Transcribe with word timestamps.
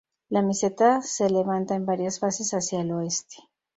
La 0.29 0.41
meseta 0.41 1.03
se 1.03 1.29
levanta 1.29 1.75
en 1.75 1.85
varias 1.85 2.17
fases 2.17 2.55
hacia 2.55 2.81
el 2.81 2.91
oeste. 2.91 3.35